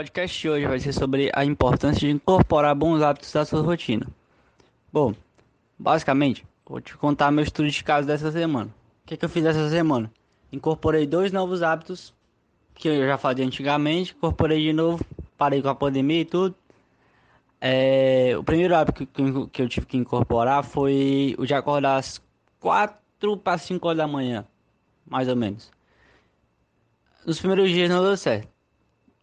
podcast 0.00 0.40
de 0.40 0.48
hoje 0.48 0.66
vai 0.66 0.80
ser 0.80 0.94
sobre 0.94 1.30
a 1.34 1.44
importância 1.44 2.00
de 2.00 2.10
incorporar 2.10 2.74
bons 2.74 3.02
hábitos 3.02 3.36
à 3.36 3.44
sua 3.44 3.60
rotina. 3.60 4.06
Bom, 4.90 5.14
basicamente, 5.78 6.42
vou 6.64 6.80
te 6.80 6.96
contar 6.96 7.30
meu 7.30 7.44
estudo 7.44 7.68
de 7.68 7.84
caso 7.84 8.06
dessa 8.06 8.32
semana. 8.32 8.70
O 9.04 9.08
que, 9.08 9.18
que 9.18 9.24
eu 9.26 9.28
fiz 9.28 9.44
essa 9.44 9.68
semana? 9.68 10.10
Incorporei 10.50 11.06
dois 11.06 11.32
novos 11.32 11.62
hábitos 11.62 12.14
que 12.74 12.88
eu 12.88 13.06
já 13.06 13.18
fazia 13.18 13.44
antigamente, 13.44 14.14
incorporei 14.16 14.62
de 14.62 14.72
novo, 14.72 15.04
parei 15.36 15.60
com 15.60 15.68
a 15.68 15.74
pandemia 15.74 16.22
e 16.22 16.24
tudo. 16.24 16.54
É, 17.60 18.34
o 18.38 18.42
primeiro 18.42 18.74
hábito 18.74 19.06
que, 19.06 19.48
que 19.52 19.60
eu 19.60 19.68
tive 19.68 19.84
que 19.84 19.98
incorporar 19.98 20.64
foi 20.64 21.34
o 21.36 21.44
de 21.44 21.52
acordar 21.52 21.96
às 21.96 22.22
4 22.58 23.36
para 23.36 23.58
5 23.58 23.86
horas 23.86 23.98
da 23.98 24.06
manhã, 24.06 24.46
mais 25.06 25.28
ou 25.28 25.36
menos. 25.36 25.70
Nos 27.26 27.38
primeiros 27.38 27.68
dias 27.68 27.90
não 27.90 28.02
deu 28.02 28.16
certo. 28.16 28.59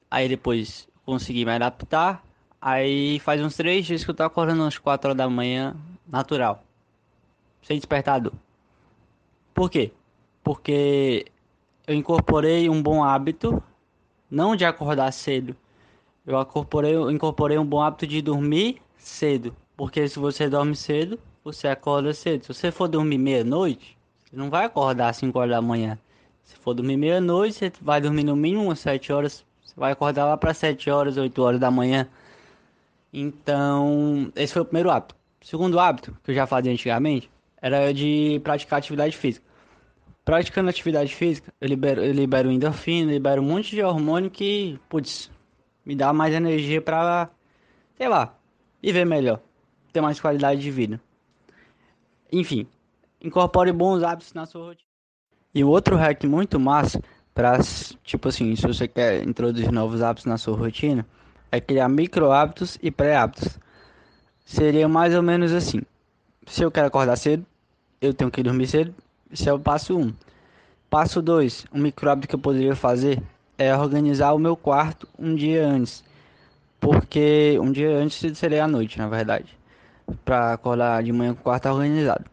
Aí 0.09 0.29
depois 0.29 0.87
consegui 1.05 1.45
me 1.45 1.51
adaptar. 1.51 2.23
Aí 2.61 3.19
faz 3.19 3.41
uns 3.41 3.55
três 3.55 3.85
dias 3.85 4.03
que 4.03 4.09
eu 4.09 4.15
tô 4.15 4.23
acordando 4.23 4.63
às 4.63 4.77
4 4.77 5.09
horas 5.09 5.17
da 5.17 5.29
manhã, 5.29 5.75
natural. 6.07 6.63
Sem 7.61 7.77
despertador. 7.77 8.33
Por 9.53 9.69
quê? 9.69 9.91
Porque 10.43 11.25
eu 11.85 11.95
incorporei 11.95 12.69
um 12.69 12.81
bom 12.81 13.03
hábito, 13.03 13.61
não 14.29 14.55
de 14.55 14.65
acordar 14.65 15.11
cedo. 15.11 15.55
Eu 16.25 16.39
incorporei, 16.41 16.95
eu 16.95 17.11
incorporei 17.11 17.57
um 17.57 17.65
bom 17.65 17.81
hábito 17.81 18.05
de 18.05 18.21
dormir 18.21 18.81
cedo. 18.97 19.55
Porque 19.75 20.07
se 20.07 20.19
você 20.19 20.49
dorme 20.49 20.75
cedo, 20.75 21.19
você 21.43 21.67
acorda 21.67 22.13
cedo. 22.13 22.43
Se 22.43 22.53
você 22.53 22.71
for 22.71 22.87
dormir 22.87 23.17
meia-noite, 23.17 23.97
você 24.25 24.35
não 24.35 24.49
vai 24.49 24.65
acordar 24.65 25.09
às 25.09 25.17
5 25.17 25.37
horas 25.39 25.51
da 25.51 25.61
manhã. 25.61 25.97
Se 26.43 26.55
for 26.57 26.73
dormir 26.73 26.97
meia-noite, 26.97 27.57
você 27.57 27.71
vai 27.81 28.01
dormir 28.01 28.23
no 28.23 28.35
mínimo 28.35 28.65
umas 28.65 28.79
7 28.79 29.13
horas 29.13 29.45
vai 29.75 29.91
acordar 29.91 30.25
lá 30.25 30.37
para 30.37 30.53
7 30.53 30.89
horas, 30.89 31.17
8 31.17 31.41
horas 31.41 31.59
da 31.59 31.71
manhã. 31.71 32.07
Então, 33.11 34.31
esse 34.35 34.53
foi 34.53 34.61
o 34.61 34.65
primeiro 34.65 34.89
hábito. 34.89 35.15
O 35.41 35.45
segundo 35.45 35.79
hábito, 35.79 36.15
que 36.23 36.31
eu 36.31 36.35
já 36.35 36.45
fazia 36.45 36.71
antigamente, 36.71 37.29
era 37.61 37.93
de 37.93 38.39
praticar 38.43 38.79
atividade 38.79 39.15
física. 39.15 39.45
Praticando 40.23 40.69
atividade 40.69 41.15
física, 41.15 41.53
eu 41.61 41.67
libero, 41.67 42.03
eu 42.03 42.11
libero 42.11 42.51
endorfina, 42.51 43.11
libero 43.11 43.41
um 43.41 43.45
monte 43.45 43.71
de 43.71 43.81
hormônio 43.81 44.29
que, 44.29 44.77
putz, 44.89 45.31
me 45.85 45.95
dá 45.95 46.11
mais 46.11 46.33
energia 46.35 46.81
pra, 46.81 47.29
sei 47.95 48.09
lá, 48.09 48.35
viver 48.81 49.05
melhor, 49.05 49.39
ter 49.93 50.01
mais 50.01 50.19
qualidade 50.19 50.61
de 50.61 50.69
vida. 50.69 50.99
Enfim, 52.31 52.67
incorpore 53.21 53.71
bons 53.71 54.03
hábitos 54.03 54.33
na 54.33 54.45
sua 54.45 54.65
rotina. 54.65 54.87
E 55.55 55.63
o 55.63 55.69
outro 55.69 55.95
hack 55.95 56.23
muito 56.25 56.59
massa 56.59 57.01
para 57.37 57.59
tipo 58.03 58.29
assim, 58.29 58.55
se 58.55 58.65
você 58.65 58.87
quer 58.87 59.23
introduzir 59.23 59.71
novos 59.71 60.01
hábitos 60.01 60.25
na 60.25 60.39
sua 60.39 60.57
rotina, 60.57 61.05
é 61.51 61.61
criar 61.61 61.87
micro 61.87 62.31
hábitos 62.31 62.79
e 62.81 62.89
pré 62.89 63.15
hábitos. 63.15 63.59
Seria 64.43 64.89
mais 64.89 65.13
ou 65.13 65.21
menos 65.21 65.51
assim: 65.51 65.83
se 66.47 66.63
eu 66.63 66.71
quero 66.71 66.87
acordar 66.87 67.15
cedo, 67.15 67.45
eu 68.01 68.11
tenho 68.11 68.31
que 68.31 68.41
dormir 68.41 68.65
cedo. 68.65 68.91
Esse 69.31 69.47
é 69.47 69.53
o 69.53 69.59
passo 69.59 69.95
1. 69.95 70.01
Um. 70.01 70.13
Passo 70.89 71.21
2, 71.21 71.67
um 71.71 71.79
micro 71.79 72.09
hábito 72.09 72.27
que 72.27 72.33
eu 72.33 72.39
poderia 72.39 72.75
fazer 72.75 73.21
é 73.55 73.75
organizar 73.75 74.33
o 74.33 74.39
meu 74.39 74.57
quarto 74.57 75.07
um 75.19 75.35
dia 75.35 75.63
antes. 75.63 76.03
Porque 76.79 77.55
um 77.61 77.71
dia 77.71 77.99
antes 77.99 78.35
seria 78.35 78.63
a 78.63 78.67
noite, 78.67 78.97
na 78.97 79.07
verdade. 79.07 79.55
Para 80.25 80.53
acordar 80.53 81.03
de 81.03 81.13
manhã 81.13 81.35
com 81.35 81.41
o 81.41 81.43
quarto 81.43 81.69
organizado. 81.69 82.25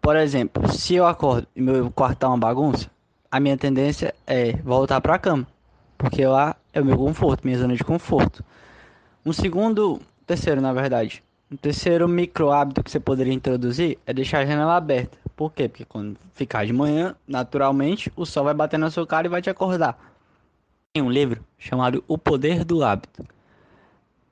Por 0.00 0.16
exemplo, 0.16 0.68
se 0.72 0.96
eu 0.96 1.06
acordo 1.06 1.46
e 1.54 1.60
meu 1.60 1.92
quarto 1.92 2.18
tá 2.18 2.28
uma 2.28 2.38
bagunça, 2.38 2.90
a 3.36 3.40
minha 3.40 3.56
tendência 3.56 4.14
é 4.26 4.52
voltar 4.64 4.98
para 5.00 5.14
a 5.14 5.18
cama, 5.18 5.46
porque 5.98 6.24
lá 6.26 6.56
é 6.72 6.80
o 6.80 6.84
meu 6.84 6.96
conforto, 6.96 7.44
minha 7.44 7.58
zona 7.58 7.76
de 7.76 7.84
conforto. 7.84 8.42
Um 9.24 9.32
segundo, 9.32 10.00
terceiro, 10.26 10.60
na 10.60 10.72
verdade, 10.72 11.22
um 11.50 11.56
terceiro 11.56 12.08
micro 12.08 12.50
hábito 12.50 12.82
que 12.82 12.90
você 12.90 12.98
poderia 12.98 13.34
introduzir 13.34 13.98
é 14.06 14.14
deixar 14.14 14.38
a 14.38 14.46
janela 14.46 14.74
aberta. 14.74 15.18
Por 15.36 15.52
quê? 15.52 15.68
Porque 15.68 15.84
quando 15.84 16.16
ficar 16.32 16.64
de 16.64 16.72
manhã, 16.72 17.14
naturalmente, 17.28 18.10
o 18.16 18.24
sol 18.24 18.44
vai 18.44 18.54
bater 18.54 18.78
na 18.78 18.90
sua 18.90 19.06
cara 19.06 19.26
e 19.26 19.30
vai 19.30 19.42
te 19.42 19.50
acordar. 19.50 19.98
Tem 20.94 21.02
um 21.02 21.10
livro 21.10 21.44
chamado 21.58 22.02
O 22.08 22.16
Poder 22.16 22.64
do 22.64 22.82
Hábito. 22.82 23.22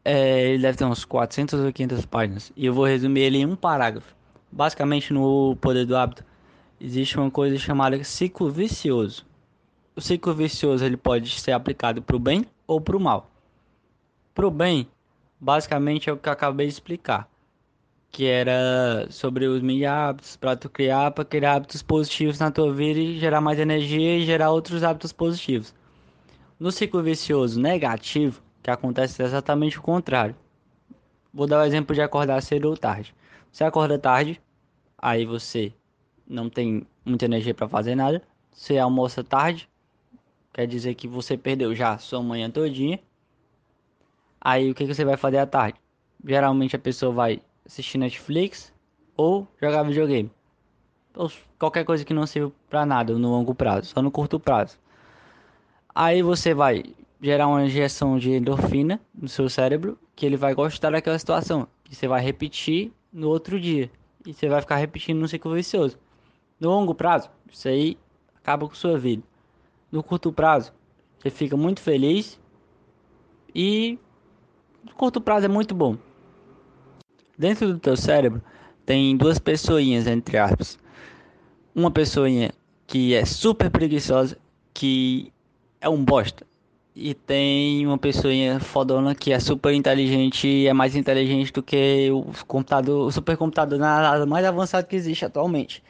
É, 0.02 0.48
ele 0.48 0.62
deve 0.62 0.78
ter 0.78 0.84
uns 0.86 1.04
400 1.04 1.60
ou 1.60 1.70
500 1.70 2.06
páginas. 2.06 2.52
E 2.56 2.64
eu 2.64 2.72
vou 2.72 2.86
resumir 2.86 3.20
ele 3.20 3.38
em 3.38 3.46
um 3.46 3.54
parágrafo. 3.54 4.14
Basicamente, 4.50 5.12
no 5.12 5.56
Poder 5.60 5.84
do 5.84 5.94
Hábito, 5.94 6.24
existe 6.80 7.18
uma 7.18 7.30
coisa 7.30 7.56
chamada 7.58 8.02
ciclo 8.04 8.50
vicioso. 8.50 9.24
O 9.96 10.00
ciclo 10.00 10.34
vicioso 10.34 10.84
ele 10.84 10.96
pode 10.96 11.30
ser 11.40 11.52
aplicado 11.52 12.02
para 12.02 12.16
o 12.16 12.18
bem 12.18 12.44
ou 12.66 12.80
para 12.80 12.96
o 12.96 13.00
mal. 13.00 13.30
Para 14.34 14.46
o 14.46 14.50
bem, 14.50 14.88
basicamente 15.40 16.10
é 16.10 16.12
o 16.12 16.16
que 16.16 16.28
eu 16.28 16.32
acabei 16.32 16.66
de 16.66 16.72
explicar, 16.72 17.28
que 18.10 18.26
era 18.26 19.06
sobre 19.10 19.46
os 19.46 19.62
mini 19.62 19.86
hábitos 19.86 20.36
para 20.36 20.56
tu 20.56 20.68
criar, 20.68 21.12
para 21.12 21.24
criar 21.24 21.54
hábitos 21.54 21.82
positivos 21.82 22.38
na 22.38 22.50
tua 22.50 22.72
vida 22.72 22.98
e 22.98 23.18
gerar 23.18 23.40
mais 23.40 23.58
energia 23.58 24.18
e 24.18 24.24
gerar 24.24 24.50
outros 24.50 24.82
hábitos 24.82 25.12
positivos. 25.12 25.72
No 26.58 26.72
ciclo 26.72 27.02
vicioso 27.02 27.60
negativo, 27.60 28.42
que 28.62 28.70
acontece 28.70 29.22
exatamente 29.22 29.78
o 29.78 29.82
contrário. 29.82 30.34
Vou 31.32 31.46
dar 31.46 31.60
o 31.60 31.64
exemplo 31.64 31.94
de 31.94 32.00
acordar 32.00 32.42
cedo 32.42 32.68
ou 32.68 32.76
tarde. 32.76 33.14
Você 33.52 33.62
acorda 33.62 33.98
tarde, 33.98 34.40
aí 34.98 35.24
você 35.24 35.72
não 36.26 36.48
tem 36.48 36.86
muita 37.04 37.24
energia 37.24 37.54
para 37.54 37.68
fazer 37.68 37.94
nada. 37.94 38.22
Você 38.52 38.78
almoça 38.78 39.22
tarde, 39.24 39.68
quer 40.52 40.66
dizer 40.66 40.94
que 40.94 41.08
você 41.08 41.36
perdeu 41.36 41.74
já 41.74 41.98
sua 41.98 42.22
manhã 42.22 42.50
todinha. 42.50 43.00
Aí 44.40 44.70
o 44.70 44.74
que, 44.74 44.86
que 44.86 44.94
você 44.94 45.04
vai 45.04 45.16
fazer 45.16 45.38
à 45.38 45.46
tarde? 45.46 45.78
Geralmente 46.24 46.76
a 46.76 46.78
pessoa 46.78 47.12
vai 47.12 47.40
assistir 47.66 47.98
Netflix 47.98 48.72
ou 49.16 49.48
jogar 49.60 49.82
videogame. 49.82 50.30
Ou 51.14 51.30
qualquer 51.58 51.84
coisa 51.84 52.04
que 52.04 52.12
não 52.12 52.26
sirva 52.26 52.52
para 52.68 52.84
nada 52.84 53.16
no 53.16 53.30
longo 53.30 53.54
prazo, 53.54 53.88
só 53.88 54.02
no 54.02 54.10
curto 54.10 54.38
prazo. 54.38 54.78
Aí 55.94 56.22
você 56.22 56.52
vai 56.52 56.82
gerar 57.20 57.46
uma 57.46 57.64
injeção 57.64 58.18
de 58.18 58.32
endorfina 58.32 59.00
no 59.14 59.28
seu 59.28 59.48
cérebro, 59.48 59.98
que 60.14 60.26
ele 60.26 60.36
vai 60.36 60.54
gostar 60.54 60.90
daquela 60.90 61.18
situação, 61.18 61.66
que 61.84 61.94
você 61.94 62.06
vai 62.06 62.20
repetir 62.20 62.92
no 63.12 63.28
outro 63.28 63.58
dia. 63.60 63.90
E 64.26 64.34
você 64.34 64.48
vai 64.48 64.60
ficar 64.60 64.76
repetindo 64.76 65.20
no 65.20 65.28
ciclo 65.28 65.54
vicioso. 65.54 65.98
No 66.60 66.70
longo 66.70 66.94
prazo, 66.94 67.30
isso 67.50 67.68
aí 67.68 67.98
acaba 68.36 68.68
com 68.68 68.74
sua 68.74 68.98
vida. 68.98 69.22
No 69.90 70.02
curto 70.02 70.32
prazo, 70.32 70.72
você 71.18 71.30
fica 71.30 71.56
muito 71.56 71.80
feliz 71.80 72.40
e 73.54 73.98
no 74.84 74.94
curto 74.94 75.20
prazo 75.20 75.46
é 75.46 75.48
muito 75.48 75.74
bom. 75.74 75.96
Dentro 77.36 77.72
do 77.72 77.78
teu 77.78 77.96
cérebro 77.96 78.42
tem 78.86 79.16
duas 79.16 79.38
pessoinhas 79.38 80.06
entre 80.06 80.36
aspas. 80.36 80.78
Uma 81.74 81.90
pessoinha 81.90 82.52
que 82.86 83.14
é 83.14 83.24
super 83.24 83.70
preguiçosa, 83.70 84.38
que 84.72 85.32
é 85.80 85.88
um 85.88 86.04
bosta. 86.04 86.46
E 86.94 87.12
tem 87.12 87.84
uma 87.86 87.98
pessoinha 87.98 88.60
fodona 88.60 89.14
que 89.14 89.32
é 89.32 89.40
super 89.40 89.74
inteligente 89.74 90.46
e 90.46 90.68
é 90.68 90.72
mais 90.72 90.94
inteligente 90.94 91.52
do 91.52 91.62
que 91.62 92.08
o 92.12 92.26
computador, 92.46 93.08
o 93.08 93.10
supercomputador 93.10 93.78
nada 93.78 94.24
mais 94.24 94.44
avançado 94.44 94.86
que 94.86 94.94
existe 94.94 95.24
atualmente. 95.24 95.82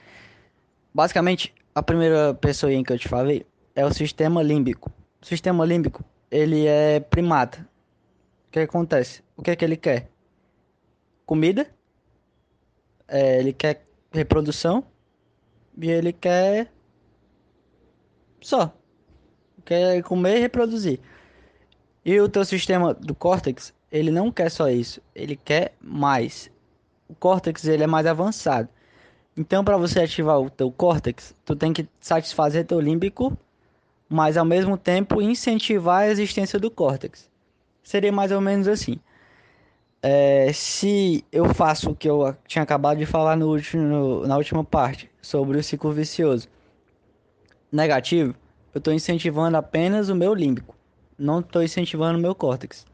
Basicamente, 0.94 1.53
a 1.75 1.82
primeira 1.82 2.32
pessoa 2.34 2.71
que 2.84 2.93
eu 2.93 2.99
te 2.99 3.09
falei 3.09 3.44
é 3.75 3.84
o 3.84 3.93
sistema 3.93 4.41
límbico. 4.41 4.93
O 5.21 5.27
sistema 5.27 5.65
límbico, 5.65 6.05
ele 6.31 6.66
é 6.66 7.00
primata. 7.00 7.69
O 8.47 8.53
que 8.53 8.60
acontece? 8.60 9.21
O 9.37 9.43
que 9.43 9.50
é 9.50 9.56
que 9.56 9.65
ele 9.65 9.77
quer? 9.77 10.09
Comida, 11.27 11.66
é, 13.09 13.41
ele 13.41 13.53
quer 13.53 13.84
reprodução 14.12 14.85
e 15.76 15.91
ele 15.91 16.12
quer 16.12 16.70
só. 18.40 18.73
Quer 19.64 20.00
comer 20.05 20.37
e 20.37 20.40
reproduzir. 20.40 21.00
E 22.05 22.20
o 22.20 22.29
teu 22.29 22.44
sistema 22.44 22.94
do 22.94 23.17
córtex, 23.17 23.75
ele 23.90 24.12
não 24.12 24.31
quer 24.31 24.50
só 24.50 24.69
isso, 24.69 25.00
ele 25.12 25.35
quer 25.35 25.75
mais. 25.81 26.50
O 27.08 27.14
córtex 27.17 27.64
ele 27.64 27.82
é 27.82 27.87
mais 27.87 28.06
avançado. 28.06 28.69
Então, 29.36 29.64
para 29.64 29.76
você 29.76 30.00
ativar 30.00 30.40
o 30.40 30.48
teu 30.48 30.70
córtex, 30.70 31.34
tu 31.44 31.56
tem 31.56 31.72
que 31.72 31.88
satisfazer 32.00 32.64
teu 32.64 32.78
límbico, 32.78 33.36
mas 34.08 34.36
ao 34.36 34.44
mesmo 34.44 34.78
tempo 34.78 35.20
incentivar 35.20 36.02
a 36.02 36.08
existência 36.08 36.58
do 36.58 36.70
córtex. 36.70 37.28
Seria 37.82 38.12
mais 38.12 38.31
ou 38.31 38.40
menos 38.40 38.69
assim. 38.69 39.00
É, 40.00 40.52
se 40.52 41.25
eu 41.32 41.52
faço 41.52 41.90
o 41.90 41.96
que 41.96 42.08
eu 42.08 42.36
tinha 42.46 42.62
acabado 42.62 42.98
de 42.98 43.06
falar 43.06 43.36
no 43.36 43.48
último, 43.48 44.26
na 44.26 44.36
última 44.36 44.62
parte 44.62 45.10
sobre 45.20 45.58
o 45.58 45.64
ciclo 45.64 45.90
vicioso 45.90 46.46
negativo, 47.72 48.34
eu 48.72 48.78
estou 48.78 48.92
incentivando 48.92 49.56
apenas 49.56 50.10
o 50.10 50.14
meu 50.14 50.34
límbico, 50.34 50.76
não 51.19 51.40
estou 51.40 51.62
incentivando 51.62 52.19
o 52.19 52.22
meu 52.22 52.34
córtex. 52.34 52.87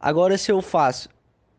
Agora, 0.00 0.36
se 0.36 0.50
eu 0.50 0.60
faço 0.60 1.08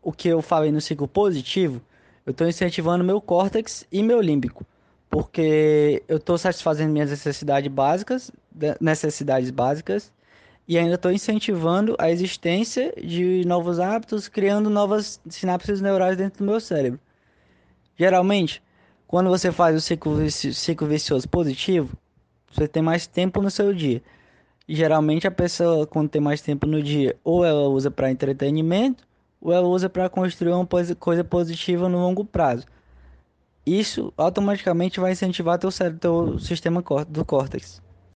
o 0.02 0.12
que 0.12 0.28
eu 0.28 0.42
falei 0.42 0.70
no 0.70 0.80
ciclo 0.80 1.08
positivo, 1.08 1.80
eu 2.26 2.32
estou 2.32 2.48
incentivando 2.48 3.04
meu 3.04 3.20
córtex 3.20 3.86
e 3.90 4.02
meu 4.02 4.20
límbico, 4.20 4.66
porque 5.08 6.02
eu 6.08 6.16
estou 6.16 6.36
satisfazendo 6.36 6.92
minhas 6.92 7.10
necessidades 7.10 7.70
básicas, 7.72 8.32
necessidades 8.80 9.50
básicas, 9.50 10.12
e 10.66 10.76
ainda 10.76 10.96
estou 10.96 11.12
incentivando 11.12 11.94
a 11.96 12.10
existência 12.10 12.92
de 12.96 13.44
novos 13.46 13.78
hábitos, 13.78 14.26
criando 14.26 14.68
novas 14.68 15.20
sinapses 15.30 15.80
neurais 15.80 16.16
dentro 16.16 16.44
do 16.44 16.50
meu 16.50 16.60
cérebro. 16.60 16.98
Geralmente, 17.96 18.60
quando 19.06 19.30
você 19.30 19.52
faz 19.52 19.76
o 19.76 19.80
ciclo, 19.80 20.28
ciclo 20.28 20.88
vicioso 20.88 21.28
positivo, 21.28 21.96
você 22.50 22.66
tem 22.66 22.82
mais 22.82 23.06
tempo 23.06 23.40
no 23.40 23.50
seu 23.50 23.72
dia. 23.72 24.02
E 24.66 24.74
geralmente 24.74 25.28
a 25.28 25.30
pessoa, 25.30 25.86
quando 25.86 26.08
tem 26.08 26.20
mais 26.20 26.40
tempo 26.40 26.66
no 26.66 26.82
dia, 26.82 27.14
ou 27.22 27.44
ela 27.44 27.68
usa 27.68 27.88
para 27.88 28.10
entretenimento, 28.10 29.05
ou 29.40 29.52
ela 29.52 29.66
usa 29.66 29.88
para 29.88 30.08
construir 30.08 30.52
uma 30.52 30.66
coisa 30.98 31.24
positiva 31.24 31.88
no 31.88 31.98
longo 31.98 32.24
prazo. 32.24 32.66
Isso 33.64 34.12
automaticamente 34.16 35.00
vai 35.00 35.12
incentivar 35.12 35.58
teu, 35.58 35.70
teu 36.00 36.38
sistema 36.38 36.82
do 37.08 37.24
córtex. 37.24 37.82